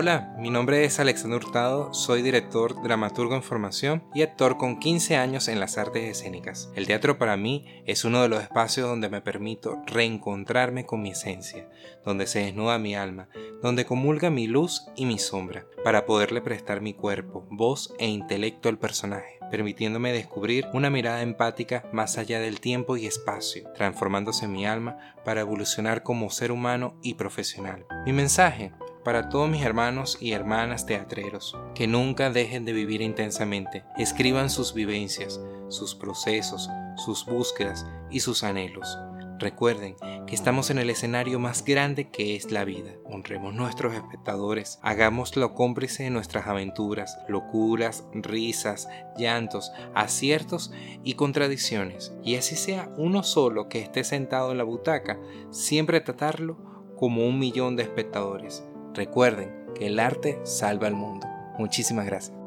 Hola, 0.00 0.32
mi 0.38 0.48
nombre 0.48 0.84
es 0.84 1.00
Alexander 1.00 1.44
Hurtado, 1.44 1.92
soy 1.92 2.22
director, 2.22 2.80
dramaturgo 2.84 3.34
en 3.34 3.42
formación 3.42 4.04
y 4.14 4.22
actor 4.22 4.56
con 4.56 4.78
15 4.78 5.16
años 5.16 5.48
en 5.48 5.58
las 5.58 5.76
artes 5.76 6.04
escénicas. 6.04 6.70
El 6.76 6.86
teatro 6.86 7.18
para 7.18 7.36
mí 7.36 7.64
es 7.84 8.04
uno 8.04 8.22
de 8.22 8.28
los 8.28 8.40
espacios 8.40 8.88
donde 8.88 9.08
me 9.08 9.22
permito 9.22 9.82
reencontrarme 9.86 10.86
con 10.86 11.02
mi 11.02 11.10
esencia, 11.10 11.68
donde 12.04 12.28
se 12.28 12.38
desnuda 12.38 12.78
mi 12.78 12.94
alma, 12.94 13.28
donde 13.60 13.86
comulga 13.86 14.30
mi 14.30 14.46
luz 14.46 14.86
y 14.94 15.04
mi 15.04 15.18
sombra, 15.18 15.66
para 15.82 16.06
poderle 16.06 16.42
prestar 16.42 16.80
mi 16.80 16.94
cuerpo, 16.94 17.48
voz 17.50 17.92
e 17.98 18.06
intelecto 18.06 18.68
al 18.68 18.78
personaje, 18.78 19.40
permitiéndome 19.50 20.12
descubrir 20.12 20.68
una 20.74 20.90
mirada 20.90 21.22
empática 21.22 21.88
más 21.92 22.18
allá 22.18 22.38
del 22.38 22.60
tiempo 22.60 22.96
y 22.96 23.06
espacio, 23.06 23.68
transformándose 23.74 24.46
mi 24.46 24.64
alma 24.64 24.96
para 25.24 25.40
evolucionar 25.40 26.04
como 26.04 26.30
ser 26.30 26.52
humano 26.52 26.96
y 27.02 27.14
profesional. 27.14 27.84
Mi 28.06 28.12
mensaje 28.12 28.70
para 29.04 29.28
todos 29.28 29.48
mis 29.48 29.62
hermanos 29.62 30.18
y 30.20 30.32
hermanas 30.32 30.86
teatreros, 30.86 31.56
que 31.74 31.86
nunca 31.86 32.30
dejen 32.30 32.64
de 32.64 32.72
vivir 32.72 33.02
intensamente, 33.02 33.84
escriban 33.96 34.50
sus 34.50 34.74
vivencias, 34.74 35.40
sus 35.68 35.94
procesos, 35.94 36.68
sus 36.96 37.24
búsquedas 37.24 37.86
y 38.10 38.20
sus 38.20 38.42
anhelos. 38.44 38.98
Recuerden 39.38 39.94
que 40.26 40.34
estamos 40.34 40.68
en 40.70 40.78
el 40.78 40.90
escenario 40.90 41.38
más 41.38 41.64
grande 41.64 42.10
que 42.10 42.34
es 42.34 42.50
la 42.50 42.64
vida. 42.64 42.90
Honremos 43.04 43.54
nuestros 43.54 43.94
espectadores, 43.94 44.80
hagámoslo 44.82 45.54
cómplice 45.54 46.02
de 46.02 46.10
nuestras 46.10 46.48
aventuras, 46.48 47.16
locuras, 47.28 48.04
risas, 48.12 48.88
llantos, 49.16 49.70
aciertos 49.94 50.72
y 51.04 51.14
contradicciones. 51.14 52.12
Y 52.24 52.34
así 52.34 52.56
sea 52.56 52.90
uno 52.96 53.22
solo 53.22 53.68
que 53.68 53.80
esté 53.80 54.02
sentado 54.02 54.50
en 54.50 54.58
la 54.58 54.64
butaca, 54.64 55.20
siempre 55.50 56.00
tratarlo 56.00 56.58
como 56.96 57.24
un 57.24 57.38
millón 57.38 57.76
de 57.76 57.84
espectadores. 57.84 58.64
Recuerden 58.98 59.54
que 59.76 59.86
el 59.86 60.00
arte 60.00 60.40
salva 60.42 60.88
al 60.88 60.94
mundo. 60.94 61.24
Muchísimas 61.56 62.04
gracias. 62.04 62.37